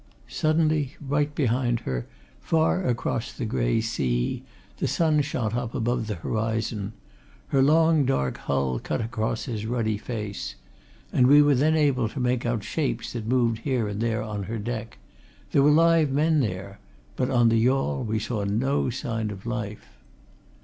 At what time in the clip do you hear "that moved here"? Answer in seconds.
13.13-13.87